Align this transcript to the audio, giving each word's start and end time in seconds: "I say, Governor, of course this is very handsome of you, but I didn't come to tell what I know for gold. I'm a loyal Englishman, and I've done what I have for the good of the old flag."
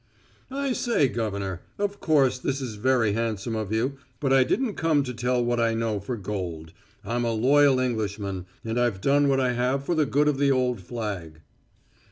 "I 0.49 0.73
say, 0.73 1.07
Governor, 1.07 1.61
of 1.77 1.99
course 1.99 2.39
this 2.39 2.59
is 2.59 2.73
very 2.73 3.13
handsome 3.13 3.55
of 3.55 3.71
you, 3.71 3.99
but 4.19 4.33
I 4.33 4.43
didn't 4.43 4.73
come 4.73 5.03
to 5.03 5.13
tell 5.13 5.45
what 5.45 5.59
I 5.59 5.75
know 5.75 5.99
for 5.99 6.17
gold. 6.17 6.73
I'm 7.05 7.23
a 7.23 7.33
loyal 7.33 7.77
Englishman, 7.79 8.47
and 8.65 8.79
I've 8.79 8.99
done 8.99 9.27
what 9.29 9.39
I 9.39 9.53
have 9.53 9.83
for 9.85 9.93
the 9.93 10.07
good 10.07 10.27
of 10.27 10.39
the 10.39 10.49
old 10.49 10.79
flag." 10.81 11.41